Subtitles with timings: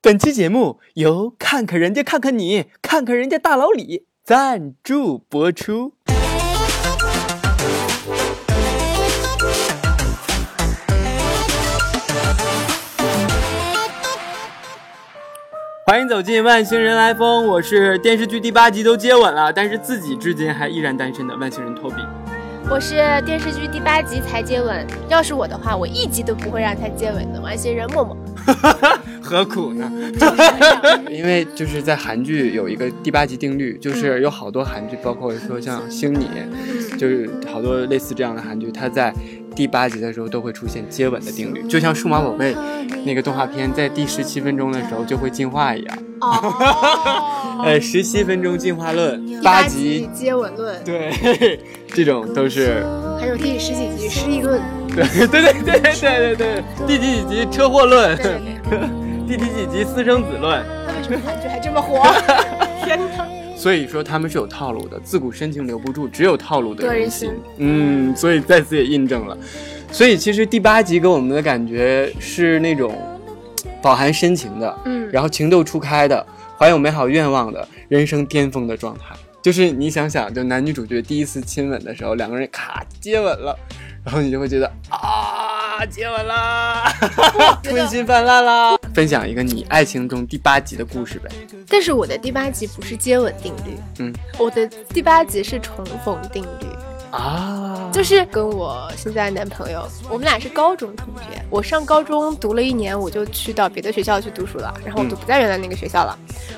[0.00, 5.94] 本期节目由看看人家看看你看看人家大老李赞助播出。
[15.84, 21.96] 欢迎走进万星人来疯，我是电视剧第八集都接吻了，但是自己至今还依然单身的万星人托比。
[22.70, 27.40] 我是电视剧第八集才接吻，要是我的话，我一集都不会让他接吻的。
[27.40, 28.14] 完形人默默，
[29.22, 29.90] 何苦呢？
[31.10, 36.28] 因为就是在韩剧有一个第八集定律，就是有好多韩剧，包括说像《星你》，
[36.98, 39.14] 就是好多类似这样的韩剧，它在
[39.56, 42.54] 第八集的时候都会出现接吻的定律，就像《数码宝贝》
[43.06, 45.98] 那个动画片在第十七分钟的时候就会进化一样。
[46.20, 50.10] 哦，呃， 十七分钟进化论，八集集。
[50.12, 51.60] 接吻论，对，
[51.94, 52.84] 这种都是，
[53.18, 54.60] 还有第十几集失忆论，
[54.94, 58.16] 对对对对对对对，第几几集车祸论，
[59.26, 62.02] 第几几集私生子论，他为什么韩剧还这么火？
[62.84, 63.26] 天哪！
[63.56, 67.32] 所以说他们是有套路的，自古深情留不住，只有套路得人心。
[67.56, 69.36] 嗯，所以在此也印证了。
[69.90, 72.94] 所以其实第八集给我们的感觉是那种
[73.82, 76.24] 饱含深情的，嗯，然后情窦初开的，
[76.56, 79.16] 怀有美好愿望的人生巅峰的状态。
[79.48, 83.58] 就是你想想，就男女主角第一次亲吻的时候，两个人咔接吻了，
[84.04, 86.84] 然后你就会觉得啊，接吻啦，
[87.64, 88.76] 春心泛滥啦。
[88.92, 91.30] 分享一个你爱情中第八集的故事呗。
[91.66, 96.66] 但是我的第八集不是接吻定律，嗯，我的第八集是重逢定律。
[97.10, 101.42] 啊，就是跟我现在男朋友，我们俩是高中同学。
[101.48, 106.14] 我上高中读了一年，我就去到别的学校去读书了，然后我就不在原来那个学校了。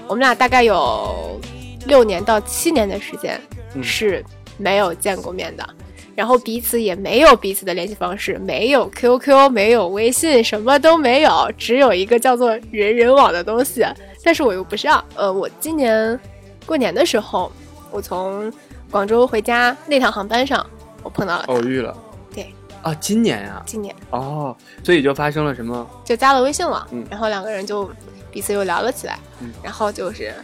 [0.09, 1.41] 我们俩大概有
[1.87, 3.41] 六年到七年的时间
[3.75, 4.25] 嗯是
[4.59, 5.69] 没有见过面的，
[6.15, 13.85] 然后彼此也没有彼此的联系方式，没有 QQ，没有微信，什么都没有，只有一个叫做人人网的东西。
[14.23, 16.19] 但是我又不上，呃，我今年
[16.67, 17.51] 过年的时候，
[17.91, 18.53] 我从
[18.91, 20.65] 广州回家那趟航班上，
[21.03, 21.45] 我碰到了。
[21.47, 21.97] 偶遇了。
[22.35, 22.53] 对
[22.83, 24.55] 啊，今年啊，今年哦，
[24.85, 25.89] 所以就发生了什么？
[26.05, 27.91] 就加了微信了，嗯然后两个人就
[28.31, 30.35] 彼此又聊了起来，嗯然后就是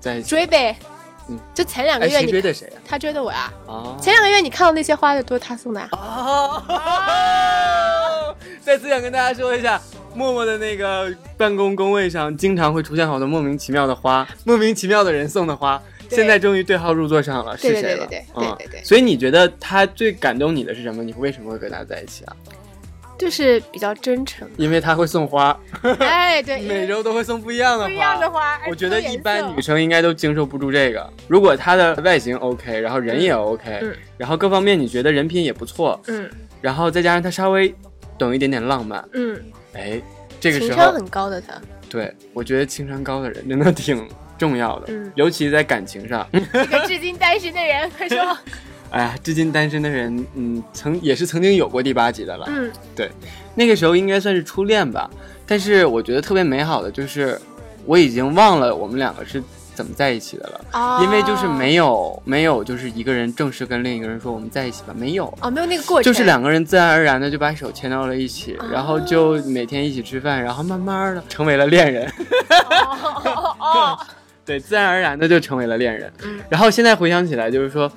[0.00, 0.30] 在一起？
[0.30, 0.76] 追呗，
[1.28, 2.76] 嗯就前两个哎，月你追的谁啊？
[2.84, 6.62] 他追的我呀，哦前两个月你看到那些花的都是他送的啊，哦，
[8.62, 9.80] 再次想跟大家说一下，
[10.14, 15.80] 默默的那个办公工位上经常会出现好多莫名其妙的花， 莫名其妙的人送的花。
[16.10, 18.06] 现在终于对号入座上了，是对对谁了？
[18.08, 21.04] 对对对嗯对对对所以你觉得他最感动你的是什么？
[21.04, 22.34] 你为什么会跟他在一起啊？
[23.20, 25.54] 就是比较真诚，因为他会送花，
[26.00, 27.86] 哎对，每周都会送不一样的花。
[27.86, 31.12] 不一样的花，我觉得一般女生生应该都经受不住这个。
[31.28, 33.94] 如果她的外形 OK，然后人也 OK，、嗯。
[34.16, 36.30] 然后各方面你觉得人品也不错，嗯。
[36.62, 37.74] 然后再加上她稍微
[38.18, 39.38] 懂一点点浪漫，嗯，
[39.74, 40.00] 哎，
[40.40, 41.54] 这个时候情商，很高的他，
[41.90, 44.08] 对我觉得情商高的人真的挺
[44.38, 45.12] 重要的，嗯。
[45.14, 46.26] 尤其在感情上。
[46.32, 48.18] 一个至今单身的人，快说，
[48.90, 52.44] 哎呀，至今单身的人，嗯，曾也是曾经有过第八集的了。
[52.48, 53.10] 嗯对
[53.54, 55.08] 那个时候应该算是初恋吧，
[55.46, 57.40] 但是我觉得特别美好的就是，
[57.84, 59.42] 我已经忘了我们两个是
[59.74, 60.60] 怎么在一起的了。
[60.72, 73.98] 哦，因为就是没有没有就是一个人正式跟另一个人说我们在一起吧，没有，哦没有那个过程，就是两个人自然而然的就把手牵到了一起，哦然后就每天一起吃饭，然后慢慢的成为了恋人，哦哦哦，
[74.46, 76.10] 对，自然而然的就成为了恋人。
[76.24, 77.90] 嗯然后现在回想起来，就是说。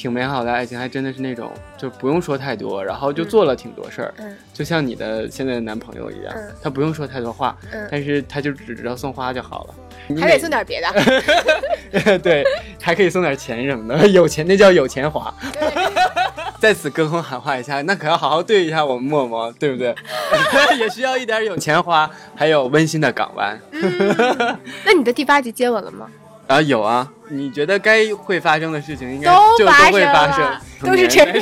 [0.00, 9.74] 挺美好的爱情，还真的是那种，就不用说太多，然后就做了挺多事儿，嗯就像你的现在的男朋友一样，嗯他不用说太多话，嗯，但是他就只知道送花就好了。
[10.18, 12.42] 还每得送点别的， 对，
[12.80, 15.32] 还可以送点钱什么的，有钱那叫有钱花。
[16.58, 19.94] 在此隔空喊话一下，那可要好好对一下我们默默，对不对？
[20.80, 23.60] 也需要一点有钱花，还有温馨的港湾。
[23.72, 26.06] 嗯，那你的第八集接吻了吗？
[26.50, 31.40] 啊，有啊，你觉得该会发生的事情，应该都就都会发生都是成人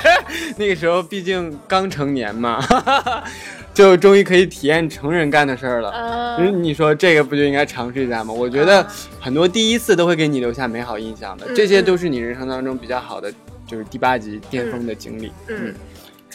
[0.56, 2.58] 那个时候毕竟刚成年嘛，
[3.74, 6.38] 就终于可以体验成人干的事儿了。
[6.54, 8.32] 你说这个不就应该尝试一下吗？
[8.32, 8.86] 我觉得
[9.20, 13.30] 很多第一次都会给你留下美好印象的，嗯这些都是你人生当中比较好的，
[13.66, 15.30] 就是第八集巅峰的经历。
[15.48, 15.74] 嗯，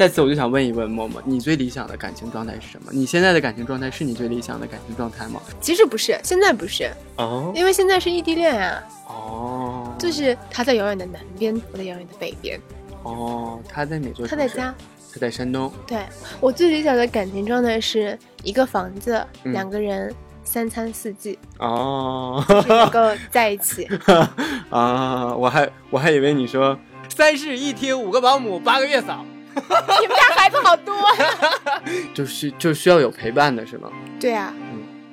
[0.02, 2.90] 在此我就想问一问默默，你最理想的感情状态是什么？
[2.92, 5.40] 你现在的感情状态是你最理想的感情状态吗？
[5.62, 12.60] 其实不是，现在不是，哦因为现在是异地恋啊，哦，就是他在遥远的南边，我在遥远的北边，
[13.04, 14.26] 哦，他在哪座？
[14.26, 14.74] 他在家。
[15.14, 15.72] 他在山东。
[15.86, 16.00] 对
[16.40, 20.12] 我最理想的感情状态是一个房子，嗯两个人，
[20.44, 23.00] 三餐四季，哦，是能够
[23.30, 23.88] 在一起。
[24.72, 26.76] 啊，我还我还以为你说
[27.08, 29.24] 三室一厅五个保姆八个月嫂，
[30.02, 31.52] 你们家孩子好多呀。
[32.14, 33.90] 就是就需要有陪伴的是吗？
[34.20, 34.54] 对呀啊，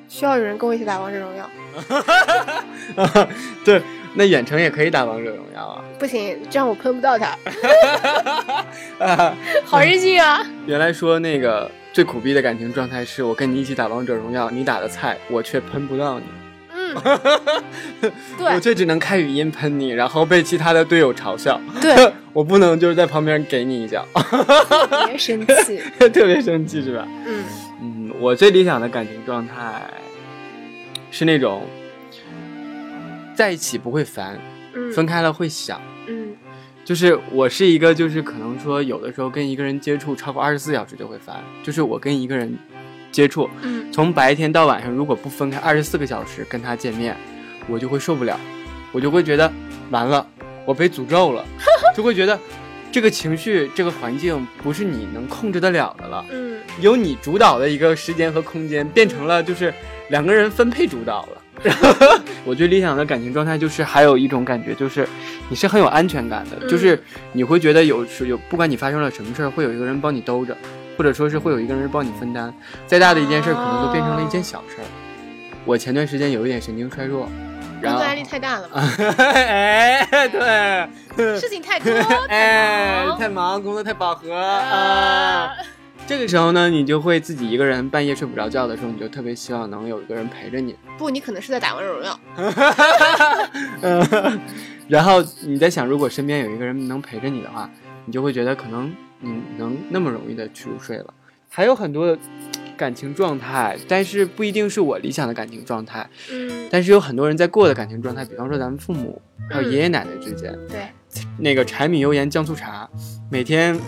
[0.08, 1.50] 需要有人跟我一起打王者荣耀。
[3.64, 3.82] 对，
[4.14, 5.84] 那远程也可以打王者荣耀啊。
[5.98, 7.36] 不行，这样我喷不到他。
[9.64, 10.44] 好任性啊！
[10.66, 16.24] 原来说那个最苦逼的感情状态是我跟你一起打王者荣耀，你打的菜，我却喷不到你。
[16.94, 21.60] 嗯， 我对却只能开语音喷你，然后被其他的队友嘲笑。
[21.80, 24.04] 对， 我不能就是在旁边给你一脚，
[25.06, 25.80] 别生气。
[25.98, 27.06] 特别生气 是吧？
[27.26, 27.44] 嗯
[27.80, 29.82] 嗯，我最理想的感情状态
[31.10, 31.62] 是那种
[33.34, 34.38] 在一起不会烦，
[34.74, 35.80] 嗯，分开了会想。
[36.06, 36.34] 嗯
[36.84, 41.36] 就是我是一个，就是可能说有的时候跟一个人接触超过二十四小时就会烦。
[41.62, 42.56] 就是我跟一个人
[43.10, 43.90] 接触，嗯。
[43.92, 47.16] 从白天到晚上，如果不分开二十四个小时跟他见面，
[47.66, 48.38] 我就会受不了，
[48.92, 49.50] 我就会觉得
[49.90, 50.26] 完了，
[50.64, 51.44] 我被诅咒了，
[51.96, 52.38] 就会觉得
[52.92, 56.24] 这个情绪、这个环境不是你能控制得了的了。
[56.30, 56.58] 嗯。
[56.80, 59.72] 由你主导的一个时间和空间，变成了就是
[60.10, 61.42] 两个人分配主导了。
[61.60, 65.04] 然 后我最理想的感情状态就是还有一种感觉，就是
[65.48, 67.02] 你是很有安全感的，嗯就是
[67.32, 70.56] 你会觉得有时有不管你发生了什么事儿，会有一个人帮你兜着，
[70.98, 72.52] 或者说是会有一个人帮你分担。
[72.86, 74.84] 再大的一件事儿，可能都变成了一件小事儿。
[75.64, 77.28] 我前段时间有一点神经衰弱，
[77.80, 78.82] 然后工作压力太大了吧？
[79.22, 80.28] 哎
[81.16, 81.92] 对，事情太多，
[82.28, 84.58] 哎 太忙工作太饱和啊。
[84.58, 85.50] 啊。
[86.06, 90.74] 这个时候呢，你就会自己一个人半夜睡不着觉的时候，你就特别希望能有一个人陪着你。
[90.96, 92.18] 不，你可能是在打王者荣耀。
[93.82, 94.40] 嗯，
[94.88, 97.68] 然后你在想，如果身边有一个人能陪着你的话，
[98.06, 101.14] 你就会觉得可能你能那么容易的去入睡了。
[101.48, 102.18] 还有很多的
[102.76, 106.08] 感情状态，但是不一定是我理想的感情状态。
[106.30, 109.20] 嗯，但是有很多人在过的感情状态，比方说咱们父母
[109.50, 110.88] 还有嗯爷爷奶奶之间，对，
[111.38, 112.88] 那个柴米油盐酱醋茶，
[113.30, 113.80] 每天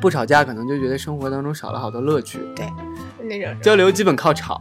[0.00, 2.38] 不吵架，可能就觉得生活当中少了好多乐趣。
[2.56, 2.66] 对
[3.24, 4.60] 那种交流基本靠吵。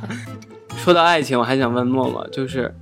[0.78, 2.74] 说到爱情，我还想问默默，就是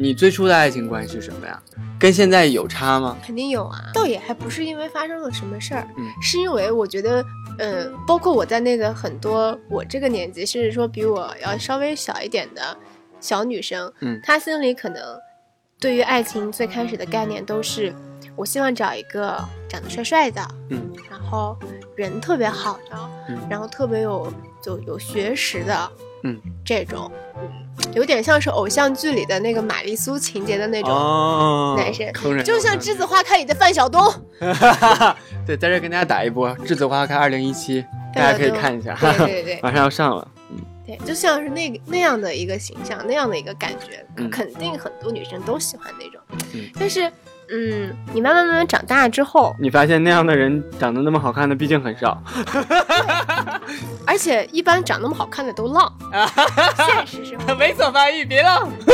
[0.00, 1.60] 你最初的爱情观是什么呀？
[1.98, 3.18] 跟现在有差吗？
[3.26, 7.24] 肯定有啊，倒也还不是因为发生了什么事儿，嗯是因为我觉得，
[7.58, 12.76] 嗯，包括我在内的很多我这个年纪，甚至说比我要稍微小一点的
[13.20, 15.02] 小女生，嗯她心里可能
[15.80, 17.92] 对于爱情最开始的概念都是，
[18.36, 19.36] 我希望找一个
[19.68, 20.40] 长得帅帅的，
[20.70, 20.80] 嗯
[21.10, 21.58] 然后
[21.96, 25.90] 人特别好的，嗯然后特别有就有学识的，
[26.24, 30.90] 嗯，这种，嗯，有点像是偶像剧里的那个玛丽苏情节的那种。
[30.90, 32.10] 哦男生。
[32.44, 34.02] 就像《栀子花开》里的范晓东，
[35.46, 37.82] 对，在这跟大家打一波《栀子花开二零一七》，
[38.14, 39.60] 大家可以看一下，对对对对。
[39.62, 40.28] 马上要上了。
[40.50, 40.58] 嗯。
[40.86, 44.28] 对，就像是那个那样的一个形象，那样的一个感觉，嗯。
[44.30, 46.20] 肯定很多女生都喜欢那种。
[46.54, 46.68] 嗯。
[46.78, 47.10] 但是，
[47.50, 52.22] 嗯，你慢慢慢慢长大之后，你发现那样的人长得那么好看的毕竟很少，
[54.06, 55.92] 而且一般长那么好看的都浪，
[56.86, 58.68] 现实生活猥琐发育，别浪。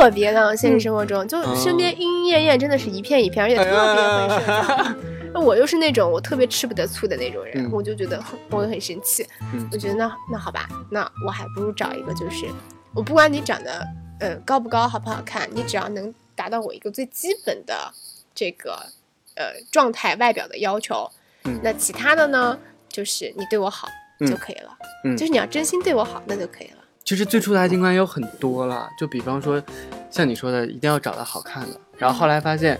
[0.00, 4.94] 特别浪，现实生活中就身边莺莺燕燕真的是一片一片，而且特别会社交。
[5.34, 9.26] 那我又是那种我特别吃不得醋的那种人，嗯我就觉得很我会很生气。
[9.52, 12.46] 嗯我觉得那那好吧，那我还不如找一个就是
[12.94, 13.86] 我不管你长得
[14.20, 17.92] 呃高不高好不好看，你只要能达到我一个最基本的
[18.34, 18.86] 这个
[19.34, 21.10] 呃状态外表的要求，
[21.44, 22.56] 嗯那其他的呢
[22.88, 23.88] 就是你对我好
[24.20, 26.84] 嗯就可以了，嗯就是你要真心对我好那就可以了。
[27.04, 29.62] 其实最初的爱情观有很多了，就比方说，
[30.10, 31.80] 像你说的，一定要找到好看的。
[31.96, 32.78] 然后后来发现，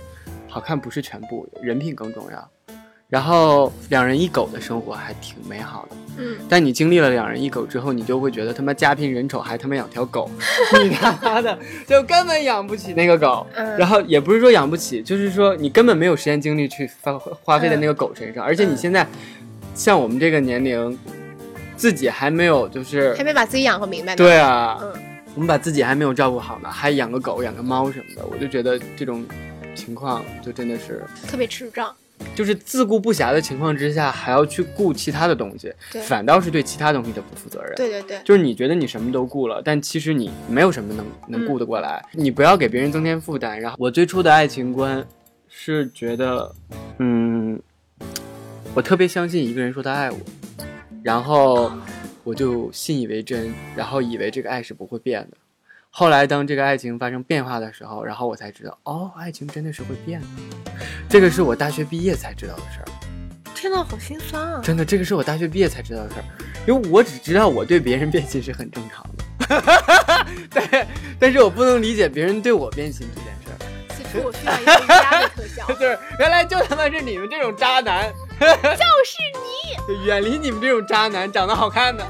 [0.49, 2.51] 好看不是全部，人品更重要。
[3.17, 10.31] 然后两人一狗的生活还挺美好的，嗯，但你经历了两人一狗之后，你就会觉得他妈家贫人丑，还他妈养条狗，
[10.85, 13.47] 你他妈的就根本养不起那个狗。
[13.55, 13.75] 嗯。
[13.79, 19.07] 然后也不是说养不起，就是说你根本没有时间精力去花花费在那个狗身上，而且你现在
[19.75, 20.99] 像我们这个年龄，
[21.75, 24.17] 自己还没有就是还没把自己养活明白呢。
[24.19, 24.93] 对啊，嗯。
[25.35, 29.25] 我们把自己还没有照顾好呢，还养个狗、养个猫什么的，我就觉得这种
[29.75, 31.91] 情况就真的是，特别吃账。
[32.35, 37.75] 就是自顾不暇的情况之下，还要去顾其他的东西，反倒是对其他东西的不负责任。
[37.77, 42.05] 对对对，就是你觉得你什么都顾了，但其实你没有什么能能顾得过来。
[42.13, 43.61] 你不要给别人增添负担。
[43.61, 45.07] 然后我最初的爱情观
[45.49, 46.55] 是觉得，
[46.99, 47.61] 嗯，
[48.75, 50.19] 我特别相信一个人说他爱我，
[51.03, 51.73] 然后
[52.25, 55.37] 我就信以为真，然后以为这个爱是不会变的。
[55.99, 60.27] 后来当这个爱情发生变化的时候，然后我才知道，哦，爱情真的是会变的。
[61.09, 62.85] 这个是我大学毕业才知道的事儿。
[63.55, 64.61] 天呐，好心酸啊！
[64.63, 66.25] 真的，这个是我大学毕业才知道的事儿，
[66.69, 69.07] 因为我只知道我对别人变心是很正常
[69.49, 70.87] 的， 对，
[71.19, 73.57] 但是我不能理解别人对我变心这件事儿。
[73.89, 80.05] 此处我需要一个瑜伽的特效， 对原来就他妈是你们这种渣男， 就是你。
[80.05, 82.05] 远离你们这种渣男，长得好看的。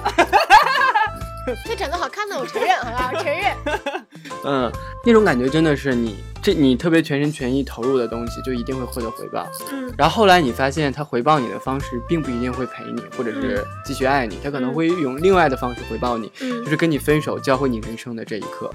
[1.64, 3.56] 他长得好看的，我承认，好吧，我承认。
[4.44, 4.72] 嗯，
[5.04, 9.46] 那种感觉真的是你这你特别全心全意投入的东西，就一定会获得回报。
[9.72, 18.70] 嗯然后后来你发现他回报你的方式，并不一定会陪你，或者是继续爱你，他可能会用另外的方式回报你，嗯就是跟你分手，教会你人生的这一刻。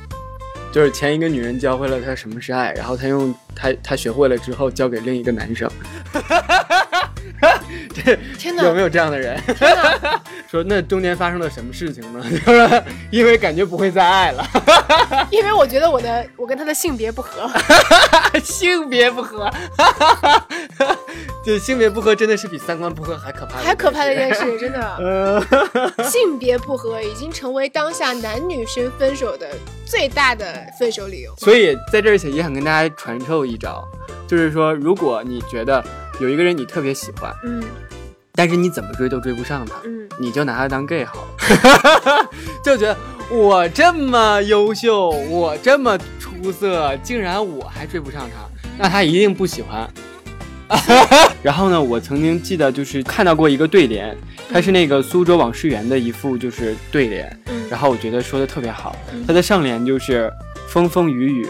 [0.71, 5.69] 就是前一个女人教会了他什么是爱，然后他用他他学会了之后交给另一个男生。
[7.93, 9.39] 这 天哪有没有这样的人？
[9.57, 10.21] 天哪！
[10.49, 12.23] 说那中间发生了什么事情呢？
[12.45, 14.45] 就是因为感觉不会再爱了，
[15.31, 17.49] 因为我觉得我的我跟他的性别不合。
[18.43, 19.49] 性别不合，
[21.45, 24.33] 就性别不合真的是比三观不合还可怕，还可怕的一件。
[24.33, 29.49] 事，真的，呃，性别不合已经成为当下男女生分手的
[29.85, 31.33] 最大的分手理由。
[31.37, 33.85] 所以在这儿也想跟大家传授一招，
[34.27, 35.83] 就是说，如果你觉得
[36.21, 37.63] 有一个人你特别喜欢，嗯。
[38.33, 42.29] 但是你怎么追都追不上他，嗯，你就拿他当 gay 好了，
[42.63, 42.95] 就觉得
[43.29, 49.85] 我这么优秀，我这么出色，竟然我还追不上他，那他一定不喜欢。
[51.43, 54.15] 然后呢，我曾经记得就是看到过一个对联，
[54.49, 57.67] 它是那个苏州往事园的一副就是对联，嗯。
[57.69, 59.25] 然后我觉得说的特别好嗯。
[59.27, 60.31] 它的上联就是
[60.69, 61.47] 风风雨雨，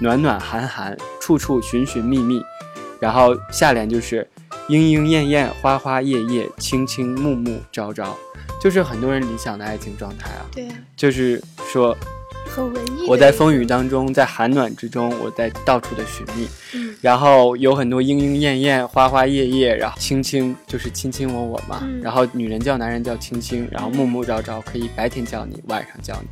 [0.00, 2.42] 暖暖寒寒，处处寻寻觅觅，
[3.00, 4.28] 然后下联就是
[4.68, 8.16] 莺莺燕燕，花花叶叶，青青暮暮朝朝，
[8.60, 11.96] 就是很多人理想的爱情状态啊，对啊，就是说
[12.46, 13.06] 很文艺。
[13.08, 16.94] 我在风雨当中，在寒暖之中，我在到处的寻觅，嗯。
[17.00, 22.00] 然后有很多莺莺燕燕、花花叶叶，然后卿卿就是卿卿我我嘛，嗯。
[22.02, 26.28] 然后女人叫男人叫卿卿，然后暮暮朝朝可以白天叫你，晚上叫你，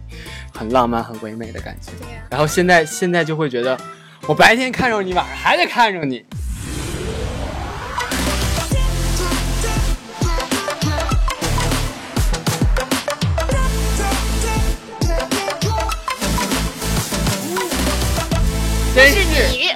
[0.52, 1.94] 很浪漫、很唯美的感情。
[1.98, 3.78] 对呀、然后现在现在就会觉得，
[4.26, 6.22] 我白天看着你，晚上还得看着你。
[18.98, 19.56] 真是是。
[19.56, 19.68] 你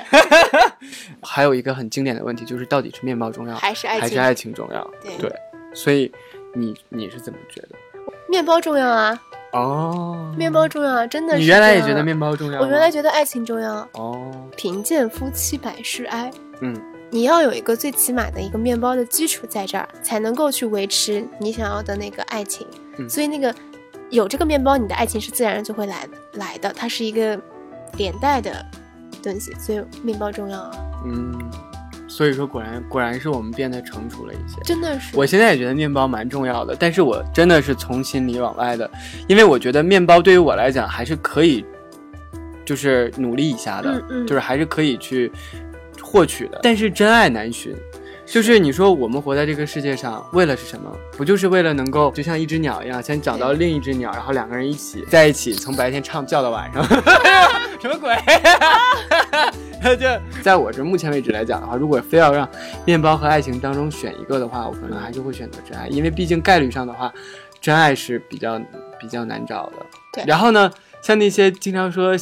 [1.22, 4.02] 还有一个很经典的问题，就是到底是面包重要，还是爱情？
[4.02, 4.90] 还是爱情重要？
[5.02, 5.32] 对
[5.74, 6.10] 所以
[6.54, 7.76] 你你是怎么觉得？
[8.28, 11.38] 面包重要啊，哦，面包重要啊，真的是。
[11.38, 12.02] 你原来也觉得？
[12.02, 12.60] 面包重要？
[12.60, 13.88] 我原来觉得爱情重要。
[13.92, 16.30] 哦，贫贱夫妻百事哀。
[16.60, 16.74] 嗯，
[17.10, 22.66] 你要有一个最起码的一个面包的基础在这儿，才能够去维持你想要的那个爱情。
[22.98, 23.54] 嗯所以那个
[24.10, 27.40] 有这个面包，你的爱情是自然就会来来的，它是一个
[27.96, 28.64] 连带的
[29.22, 30.70] 东西，所以面包重要啊，
[31.04, 31.38] 嗯，
[32.08, 34.60] 所以说果然果然是我们变得成熟了一些。
[34.64, 35.16] 真的是。
[35.16, 38.90] 我现在也觉得面包蛮重要的，但是我真的是从心里往外的，
[39.28, 41.64] 因为我觉得面包对于我来讲还是可以，
[42.64, 45.30] 就是努力一下的，嗯嗯就是还是可以去
[46.00, 46.60] 获取的。
[46.62, 47.74] 但是真爱难寻，
[48.32, 50.90] 就是你说我们活在这个世界上，为了是什么？
[51.18, 56.82] 不就是为了能够就像一只鸟一样，先找到另一只鸟，然后两个人一起在一起，从白天唱叫到晚上，
[57.78, 58.16] 什么鬼？
[59.98, 60.06] 就
[60.42, 62.48] 在我这目前为止来讲的话，如果非要让
[62.86, 67.12] 面包和爱情当中选一个的话，我可能还是会选择真爱，因为毕竟概率上的话，
[67.60, 68.58] 真爱是比较
[68.98, 69.72] 比较难找的。
[70.14, 70.72] 对然后呢，
[71.02, 72.16] 像那些经常说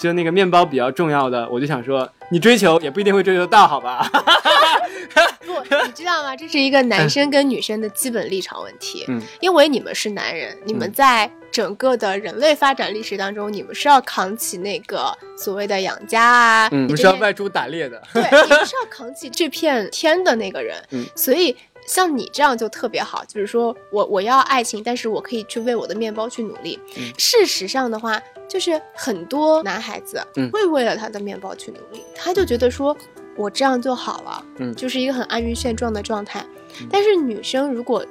[0.00, 4.08] 说那个面包比较重要的，我就想说，你追求也不一定会追求到，好吧？
[5.44, 5.52] 不，
[5.86, 6.36] 你知道吗？
[6.36, 9.04] 这是一个男生跟女生的基本立场问题。
[9.08, 18.00] 嗯，因为你们是男人，你们嗯在整个的人类发展历史当中，你们是要扛起那个所谓的养家啊，嗯，你们是要外出打猎的。
[18.14, 20.76] 对，你们是要扛起这片天的那个人。
[20.92, 21.56] 嗯所以
[21.90, 26.78] 像你这样就特别好，就是说我我要爱情，但是我可以去为我的面包去努力。
[26.96, 32.96] 嗯事实上的话，就是很多男孩子嗯会为了他的面包去努力，他就觉得说
[33.34, 36.46] 我这样就好了，嗯就是一个很安于现状的状态。
[36.88, 38.06] 但是女生如果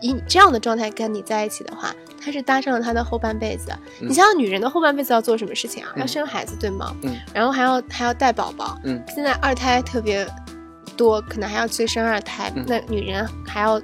[0.00, 3.70] 以你这样的状态跟你在一起的话，她是搭上了她的后半辈子。
[4.00, 5.92] 嗯你想想，女人的后半辈子要做什么事情啊？
[5.94, 6.92] 嗯要生孩子，对吗？
[7.02, 7.16] 嗯。
[7.32, 8.76] 然后还要还要带宝宝。
[8.82, 9.00] 嗯。
[9.14, 10.26] 现在二胎特别
[10.96, 13.80] 多，可能还要催生二胎，嗯那女人还要。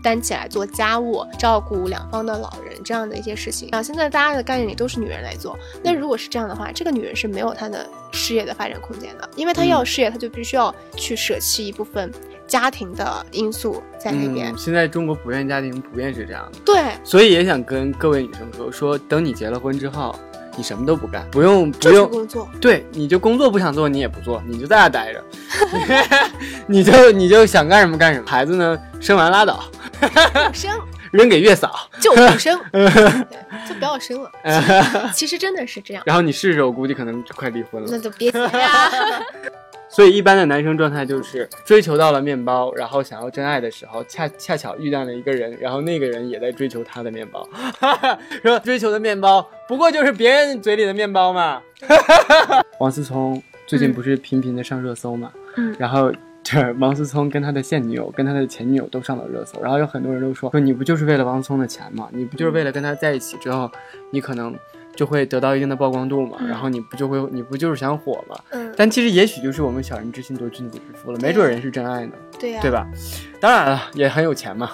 [0.00, 5.58] 担起来做家务、照顾两方的老人这样的一些事情啊，现在大家的概念里都是女人来做。
[5.82, 12.12] 那如果是这样的话，这个女人是没有她的事业的发展空间的，因为她要有事业，她就必须要去舍弃一部分
[12.46, 14.52] 家庭的因素在那边。
[14.52, 20.14] 嗯，现在中国普遍家庭普遍是这样的，对，所以也想跟各位女生说，说等你结了婚之后，
[20.58, 22.48] 你什么都不干，不用不用，工作。
[22.60, 25.24] 对，你就工作不想做，你也不做，你就在家待着，
[26.66, 28.26] 你就你就想干什么干什么。
[28.28, 29.62] 孩子呢，生完拉倒，
[30.50, 30.68] 不生
[31.12, 31.88] 扔给月嫂。
[32.00, 32.58] 就不生，
[33.68, 34.30] 就不要生了。
[35.14, 37.88] 其实真的是这样，然后你试试，我估计可能就快离婚了。
[37.88, 38.90] 那就别结呀。
[39.98, 47.44] 所以一般的男生状态就是追求到了面包，然后想要真爱的时候，恰恰巧遇到了一个人，然后那个人也在追求他的面包，
[48.44, 51.60] 说追求的面包不过就是别人嘴里的面包嘛。
[52.78, 56.12] 王思聪最近不是频频的上热搜嘛，嗯然后。
[56.44, 62.08] 是王思聪跟他的现女友、跟他的前女友都上了热搜，然后有很多人都说说你不就是为了王思聪的钱吗？
[62.10, 63.70] 你不就是为了跟他在一起之后，
[64.10, 64.56] 你可能
[64.98, 66.38] 就会得到一定的曝光度嘛？
[66.40, 68.34] 嗯然后你不就会你不就是想火嘛？
[68.50, 72.68] 嗯，但其实也许就是我们小人之心夺君子之腹了，没准人是真爱呢，对呀、对？
[72.68, 72.84] 吧？
[73.40, 74.72] 当然了，也很有钱嘛。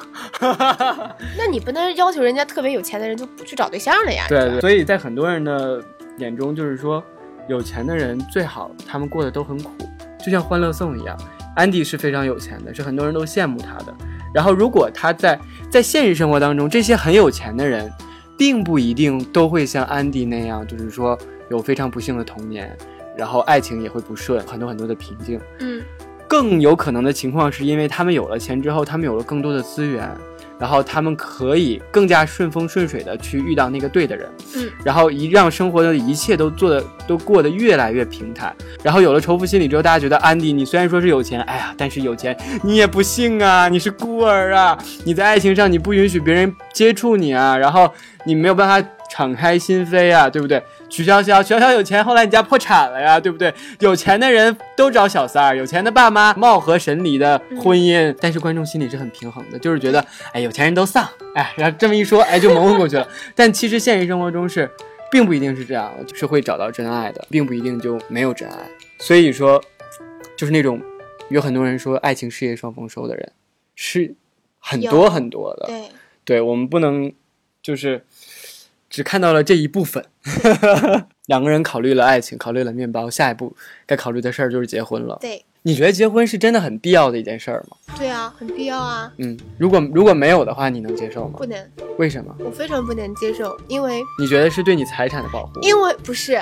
[1.36, 4.24] 那你不能要求人家特别有钱的人就不去找对象了呀？
[4.26, 5.84] 对对，所以在很多人的
[6.16, 7.04] 眼中，就是说
[7.46, 9.70] 有钱的人最好他们过得都很苦，
[10.24, 11.14] 就像《欢乐颂》一样。
[11.54, 13.94] 安迪是非常有钱的，是很多人都羡慕他的。
[14.32, 15.38] 然后，如果他在
[15.70, 17.92] 在现实生活当中，这些很有钱的人，
[18.36, 21.18] 并不一定都会像安迪那样，就是说
[21.50, 22.76] 有非常不幸的童年，
[23.16, 25.40] 然后爱情也会不顺，很多很多的瓶颈。
[25.60, 25.82] 嗯
[26.26, 30.10] 更有可能的情况是因为他们有了钱之后，他们有了更多的资源，
[30.58, 38.56] 然后他们可以更加顺风顺水的去遇到那个对的人，嗯，然后一让生活的一切都做的都过得越来越平坦。
[38.82, 47.88] 然后有了仇富心理之后，大家觉得安迪，你虽然说是有钱，哎呀，但是有钱你也不幸啊，你是孤儿啊，你在爱情上你不允许别人接触你啊，然后
[48.24, 50.62] 你没有办法敞开心扉啊，对不对？
[50.88, 53.52] 曲筱绡，曲筱绡有钱，后来你家破产了呀，对不对？
[53.80, 63.08] 有钱的人都找小三儿，有钱的爸妈貌合神离的婚姻，但是观众心里是很平衡的，就是觉得，哎，有钱人都丧，哎，然后这么一说，哎，就蒙混过去了。
[63.34, 64.70] 但其实现实生活中是，
[65.10, 68.56] 并不一定是这样的，是会找到真爱的，并不一定就没有真爱。
[68.98, 69.62] 所以说，
[70.36, 70.80] 就是那种
[71.28, 73.32] 有很多人说爱情事业双丰收的人，
[73.74, 74.14] 是
[74.58, 75.66] 很多很多的。
[75.66, 75.82] 对，
[76.24, 77.12] 对我们不能
[77.62, 78.04] 就是
[78.94, 80.04] 只看到了这一部分。
[81.26, 85.18] 两个人考虑了爱情，考虑了面包，下一步该考虑的事儿就是结婚了。
[85.20, 87.76] 对你觉得结婚是真的很必要的一件事儿吗？
[87.98, 91.44] 对啊，很必要啊，嗯，如果如果没有的话，你能接受吗不？
[91.46, 91.58] 能，
[91.98, 92.32] 为什么？
[92.38, 95.58] 我非常不能接受，因为你觉得是对你财产的保护？
[95.60, 96.40] 因为不是。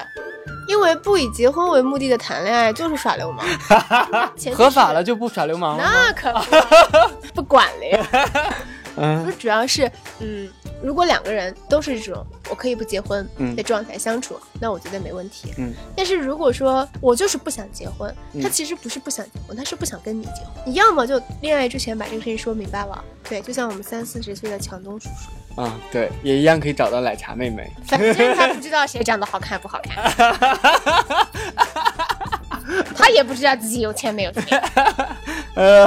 [0.66, 3.47] 因为不以结婚为目的的谈恋爱就是耍流氓，
[4.52, 5.84] 合法了就不耍流氓了？
[5.84, 8.06] 那可不不管了呀。
[8.97, 10.49] 嗯不，主要是，嗯，
[10.82, 15.54] 如果两个人都是这种我可以不结婚嗯的状态相处，那我觉得没问题。
[15.58, 20.47] 嗯，但是如果说我就是不想结婚，嗯他其实不是不想结婚，他是不想跟你结婚。
[20.66, 27.71] 你要么就恋爱之前把这个事情说明白了，对，就像我们三四十岁的强东叔叔，啊，对，也一样可以找到奶茶妹妹。
[27.86, 30.12] 反正他不知道谁长得好看不好看，
[32.97, 34.62] 他也不知道自己有钱没有钱。
[35.54, 35.86] 呃，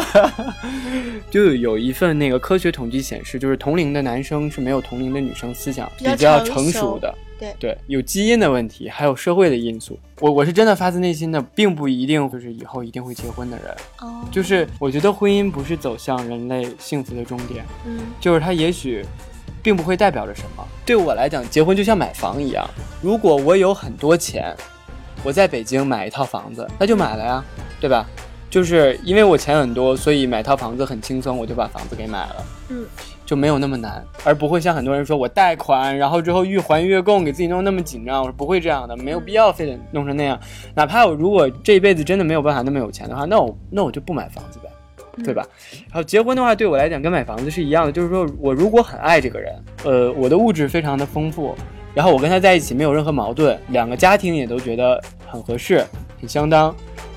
[1.31, 7.13] 就有一份那个科学统计显示，就是同龄的男生是没有同龄的女生思想比较成成熟熟的。
[7.37, 9.99] 对对，有基因的问题，还有社会的因素。
[10.21, 13.75] 我我是真的发自内心的，并不一定就是以后一定会结婚的人。
[13.99, 19.05] 哦，就是我觉得婚姻不是走向人类幸福的终点，嗯就是它也许
[19.61, 20.65] 并不会代表着什么。
[20.85, 22.65] 对我来讲，结婚就像买房一样，
[23.01, 24.55] 如果我有很多钱，
[25.21, 27.43] 我在北京买一套房子，那就买了呀，
[27.81, 28.05] 对吧？
[28.49, 32.35] 就是因为我钱很多，所以买套房子很轻松，我就把房子给买了，
[32.69, 32.85] 嗯，
[33.25, 38.19] 就没有那么难，而不会像很多人说我贷款，然后之后欲还月供，给自己弄那么紧张。
[38.21, 40.39] 我说不会这样的，没有必要非得弄成那样。
[40.73, 44.69] 哪怕我如果这一辈子真的没有办法那么有钱的话，那我那我就不买房子呗。
[45.23, 45.47] 对吧？
[45.85, 49.55] 然后结婚的话，对我来讲跟买房子是一样的，就是说我如果很爱这个人，
[49.85, 51.55] 呃，我的物质非常的丰富，
[51.93, 55.85] 然后我跟他在一起没有任何矛盾，两个家庭也都觉得很合适、
[56.19, 56.75] 很相当，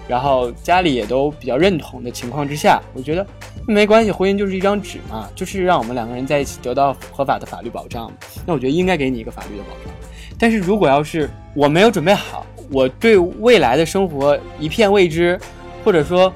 [0.08, 3.24] 然后家里也都比较认同的情况之下，我觉得
[3.66, 8.10] 没关系，婚姻就是一张纸嘛，就是让我们两个人在一起得到合法的法律保障。
[8.46, 9.94] 那我觉得应该给你一个法律的保障。
[10.38, 15.38] 但是如果要是我没有准备好，我对未来的生活一片未知，
[15.84, 16.32] 或者说。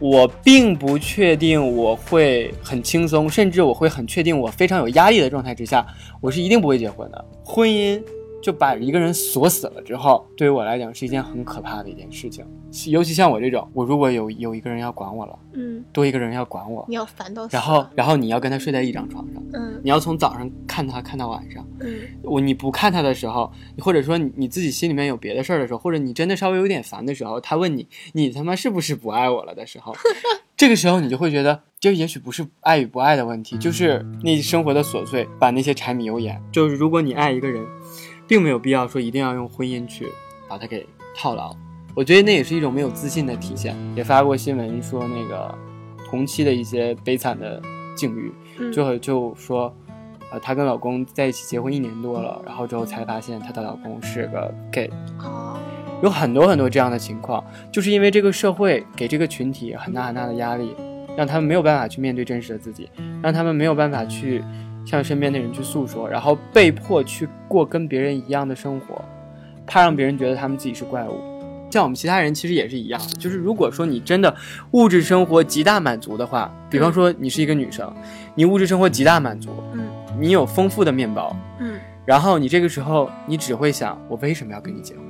[0.00, 5.86] 我并不确定我会很轻松，甚至我会很确定我非常有压力的状态之下，
[6.20, 7.24] 我是一定不会结婚的。
[7.44, 8.02] 婚姻
[8.44, 12.44] 就把一个人锁死了之后，对于我来讲是一件很可怕的一件事情。
[12.88, 21.66] 尤其像我这种，我如果有有一个人要管我了，嗯，多一个人要管我，你要烦到死然后然后你要跟他睡在一张床上，嗯你要从早上看他看到晚上。
[21.80, 29.94] 嗯我你不看他的时候，或者说你你自己心里面有别的事儿的时候，或者你真的稍微有点烦的时候，他问你你他妈是不是不爱我了的时候，
[30.54, 37.64] 这个时候你就会觉得，这也许不是爱与不爱的问题，就是那生活的琐碎，把那些柴米油盐，就是如果你爱一个人，
[38.26, 40.06] 并没有必要说一定要用婚姻去
[40.48, 41.54] 把他给套牢。
[41.94, 43.76] 我觉得那也是一种没有自信的体现。
[43.94, 45.54] 也发过新闻说那个
[46.08, 47.62] 同期的一些悲惨的
[47.96, 49.72] 境遇，嗯，就就说，
[50.30, 55.56] 呃，她跟老公在一起结婚一年多了，然后之后才发现她的老公是个 gay，哦，
[56.02, 60.74] 有很多很多这样的情况，就是因为这个社会给这个群体很大很大的压力，
[61.16, 62.90] 让他们没有办法去面对真实的自己，
[63.22, 64.42] 让他们没有办法去
[64.84, 69.02] 向身边的人去诉说，然后被迫去过跟别人一样的生活，
[69.66, 71.20] 怕让别人觉得他们自己是怪物。
[71.70, 74.32] 像我们其他人其实也是一样的，就是如果说你真的
[74.72, 77.92] 物质生活极大满足的话，比方说你是一个女生，
[78.36, 79.88] 你物质生活极大满足，嗯
[80.20, 85.02] 你有丰富的面包，嗯然后你这个时候你只会想，我为什么要跟你结婚，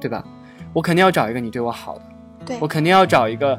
[0.00, 0.24] 对吧？
[0.72, 2.02] 我肯定要找一个你对我好的，
[2.46, 3.56] 对我肯定要找一个，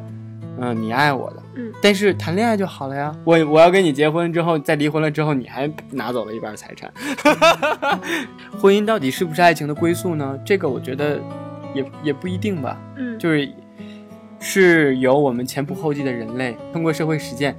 [0.60, 1.41] 嗯、你爱我的。
[1.56, 3.16] 嗯，但是谈恋爱就好了呀。
[3.26, 6.92] 我我要跟你结婚之后，在离婚了之后，你还拿走了一半财产。
[8.60, 10.40] 婚姻到底是不是爱情的归宿呢？
[10.46, 11.20] 这个我觉得
[11.74, 12.80] 也也不一定吧。
[12.96, 13.52] 嗯，就是
[14.40, 17.56] 是由我们前仆后继的人类通过社会实践，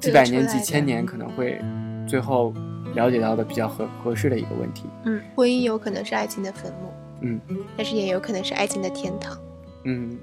[0.00, 1.60] 几百年、几千年，可能会
[2.06, 2.54] 最后
[2.94, 4.84] 了解到的比较合合适的一个问题。
[5.04, 7.40] 嗯，婚姻有可能是爱情的坟墓，嗯
[7.76, 9.36] 但是也有可能是爱情的天堂，
[9.84, 10.16] 嗯，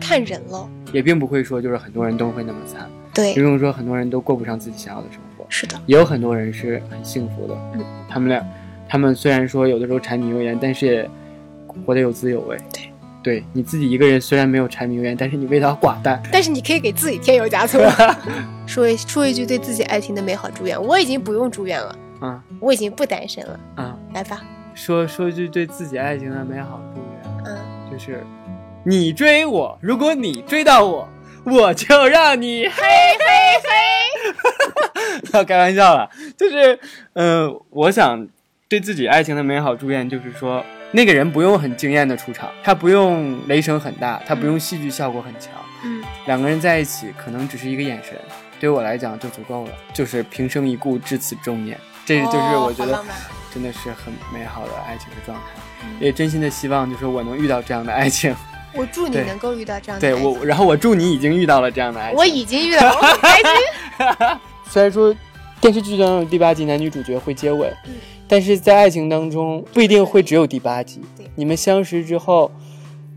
[0.00, 0.68] 看人喽。
[0.92, 7.56] 也并不会说就是很多人都会那么惨，对也，不用说很多人都过不上自己想要的生活，是的，也有很多人是很幸福的。
[7.74, 8.44] 嗯，他们俩，
[8.88, 11.10] 他们虽然说有的时候柴米油盐，但是也
[11.84, 12.56] 活得有滋有味。
[12.72, 12.90] 对，
[13.22, 16.22] 对你自己一个人虽然没有柴米油盐，但是你味道寡淡。
[16.30, 17.78] 但是你可以给自己添油加醋。
[18.66, 23.58] 说一说一句对自己爱情的美好祝愿，我已经不用祝愿了，啊我已经不单身了。
[23.74, 24.42] 啊，来吧，
[24.74, 27.44] 说说一句对自己爱情的美好祝愿。
[27.46, 27.58] 嗯，
[27.90, 28.24] 就是
[28.86, 31.08] 你追我，如果你追到我，
[31.44, 33.24] 我就让你嘿嘿
[33.62, 33.70] 嘿。
[35.32, 36.78] 要 开玩笑了，就是，
[37.14, 38.28] 嗯、我想
[38.68, 45.50] 对自己爱情的美好祝愿，就是说，那个人不用很惊艳的出场，他不用雷声很大，他不用戏剧效果很强，
[45.82, 48.12] 嗯，两个人在一起可能只是一个眼神，
[48.60, 51.78] 对我来讲就足够了，就是平生一顾，至此终年。
[52.04, 53.02] 这就是我觉得
[53.52, 55.44] 真的是很美好的爱情的状态，
[55.84, 58.34] 嗯也真心的希望就是我能遇到这样的爱情。
[58.76, 62.18] 我祝你能够遇到这样的对爱情我，然后我祝你已经遇到了这样的爱情。
[62.18, 64.40] 我已经遇到了，我很开心。
[64.70, 65.14] 虽然说
[65.60, 67.92] 电视剧当中第八集男女主角会接吻，嗯
[68.26, 71.00] 但是在爱情当中不一定会只有第八集。
[71.34, 72.50] 你们相识之后，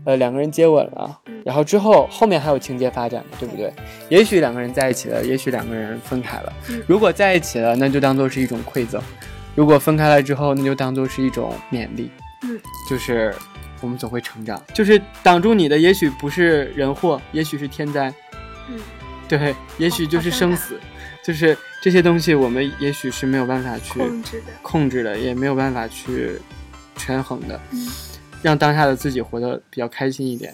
[0.04, 3.72] 呃，两个人接吻了，嗯然后之后后面还有情节发展，对不对？
[4.10, 6.52] 也许两个人在一起了，也许两个人分开了。
[6.68, 9.00] 嗯如果在一起了，那就当做是一种馈赠；
[9.54, 12.10] 如果分开了之后，那就当做是一种勉励。
[12.42, 13.34] 嗯，就是
[13.80, 18.12] 我们总会成长，就是挡住你的，也许不是人祸，也许是天灾。
[18.68, 18.78] 嗯，
[19.28, 20.80] 对，也许就是生死，
[21.22, 26.40] 就是这些东西，我们也许是没有办法去控制的，控制的，也没有办法去
[26.96, 27.60] 权衡的。
[27.70, 27.88] 嗯，
[28.42, 30.52] 让当下的自己活得比较开心一点，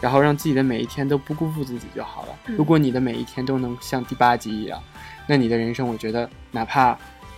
[0.00, 2.38] 然后让自己的每一天都不辜负自己就好了。
[2.46, 4.82] 嗯如果你的每一天都能像第八集一样，
[5.26, 6.96] 那你的人生，我觉得哪怕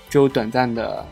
[0.08, 1.06] 只有短暂的。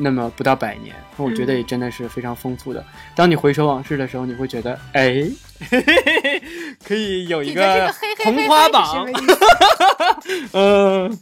[0.00, 2.84] 那么不到百年，那我觉得嗯也真的是非常丰富的。
[3.14, 5.22] 当你回首往事的时候，你会觉得，哎，
[6.84, 7.92] 可以有一个
[8.24, 9.06] 红花榜？
[10.52, 11.18] 嗯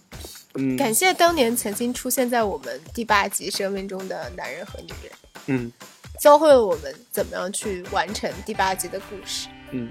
[0.55, 5.13] 嗯感谢当年曾经出现在我们第八集生命中的男人和女人，
[5.47, 5.73] 嗯
[6.21, 9.49] 教会了我们怎么样去完成第八集的故事。
[9.71, 9.89] 嗯，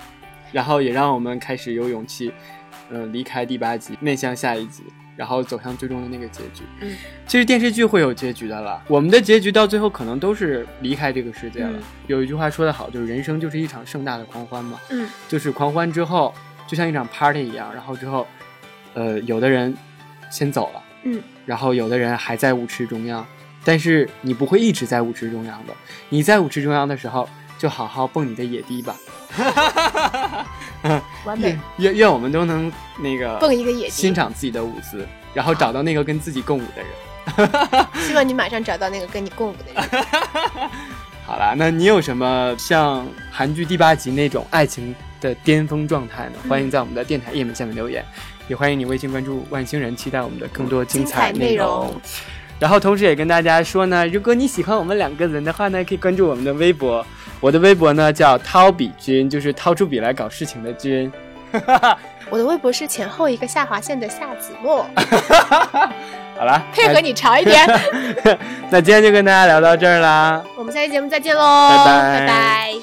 [0.51, 2.31] 然后也让我们开始有勇气，
[2.89, 4.83] 嗯、离开第八集，面向下一集，
[5.17, 6.63] 然后走向最终的那个结局。
[6.79, 11.71] 嗯，其实电视剧会有结局的了，我们的结局到最后可能都是离开这个世界了。
[11.73, 16.33] 嗯有一句话说得好，就是人生就是一场盛大的狂欢嘛，嗯就是狂欢之后
[16.65, 18.25] 就像一场 party 一样，然后之后，
[18.93, 19.75] 呃，有的人
[20.29, 20.83] 先走了。
[21.03, 23.25] 嗯，然后有的人还在舞池中央，
[23.63, 25.73] 但是你不会一直在舞池中央的。
[26.09, 27.27] 你在舞池中央的时候，
[27.57, 28.95] 就好好蹦你的野迪吧。
[31.27, 33.91] 完美愿，愿愿我们都能那个蹦一个野迪。
[33.91, 37.87] 欣赏自己的舞姿，然后找到那个跟自己共舞的人。
[38.07, 40.01] 希望你马上找到那个跟你共舞的人。
[41.27, 46.37] 好啦，那你有什么像韩剧第八集那种爱情的巅峰状态呢？
[46.43, 48.01] 嗯欢迎在我们的电台页面下面留言，
[48.47, 52.01] 也欢迎你微信关注万星人，期待我们的更多精彩内容容。
[52.59, 57.05] 然后同时也跟大家说呢，如果你喜欢我们两个人的话呢，可以关注我们的微博，
[57.39, 61.11] 我的微博呢叫掏笔君，就是掏出笔来搞事情的君。
[62.29, 64.85] 我的微博是前后一个下划线的夏子墨，
[66.37, 67.65] 好了，配合你长一点。
[68.23, 68.37] 那，
[68.71, 70.43] 那今天就跟大家聊到这儿啦。
[70.57, 72.73] 我们下期节目再见喽，拜拜拜拜。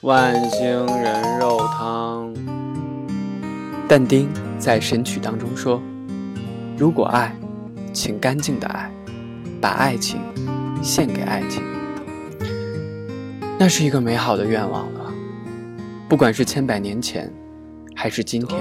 [0.00, 2.32] 万星人肉汤。
[3.86, 4.28] 但丁
[4.58, 5.82] 在《神曲》当中说
[6.78, 7.32] ：“如果爱，
[7.96, 8.92] 请干净的爱，
[9.58, 10.20] 把爱情
[10.82, 11.62] 献给爱情。”
[13.58, 15.10] 那是一个美好的愿望了，
[16.06, 17.32] 不管是千百年前，
[17.94, 18.60] 还是今天。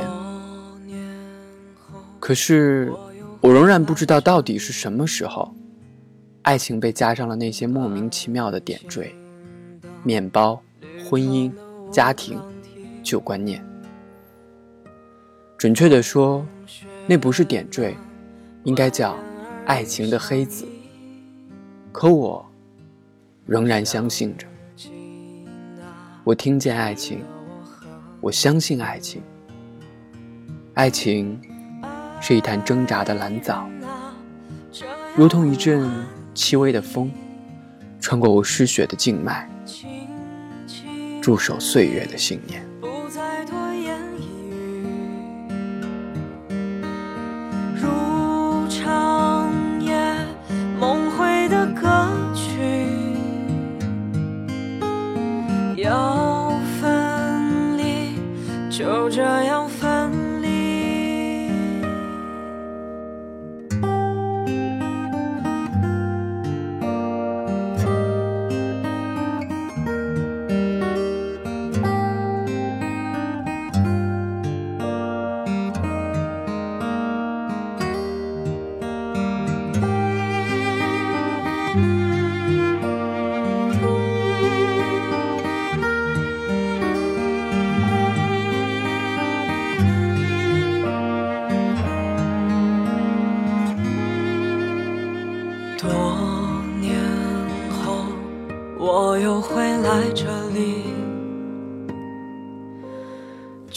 [2.17, 2.93] 可是，
[3.41, 5.54] 我仍然不知道到底是什么时候，
[6.43, 9.13] 爱情被加上了那些莫名其妙的点缀。
[10.02, 10.62] 面包、
[11.10, 11.52] 婚姻、
[11.91, 12.39] 家庭、
[13.04, 13.62] 旧观念。
[15.58, 16.45] 准确的说，
[17.06, 17.98] 那不是点缀，
[18.63, 19.17] 应该叫
[19.65, 20.65] 爱情的黑子。
[21.91, 22.45] 可我
[23.45, 24.45] 仍然相信着，
[26.23, 27.23] 我听见爱情，
[28.21, 29.21] 我相信爱情。
[30.73, 31.39] 爱情
[32.19, 33.69] 是一潭挣扎的蓝藻，
[35.15, 35.89] 如同一阵
[36.34, 37.10] 轻微的风，
[38.01, 39.49] 穿过我失血的静脉，
[41.21, 42.64] 驻守岁月的信念。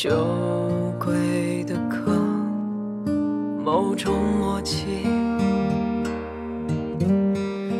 [0.00, 0.14] 酒
[0.96, 2.22] 鬼的歌，
[3.64, 5.02] 某种默契，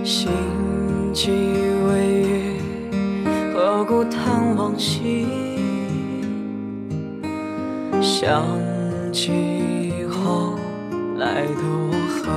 [0.03, 0.29] 心
[1.15, 1.31] 悸
[1.87, 2.61] 微雨，
[3.55, 5.29] 何故叹往昔？
[8.03, 8.43] 想
[9.13, 10.57] 起后
[11.19, 11.93] 来的我
[12.25, 12.33] 和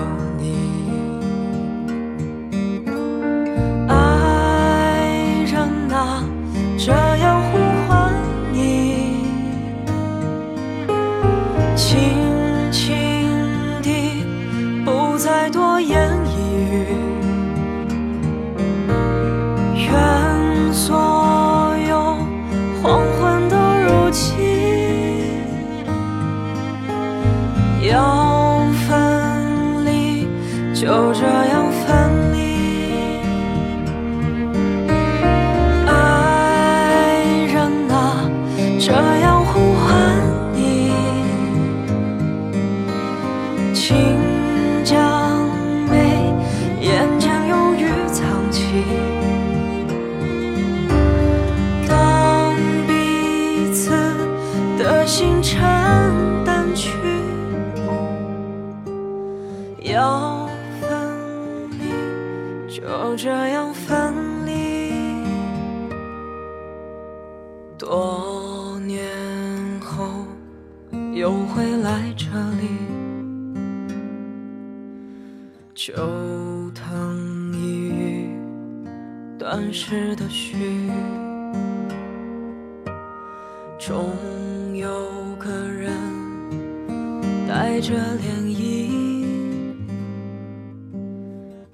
[87.71, 88.91] 带着涟漪。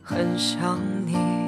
[0.03, 1.46] 很想你。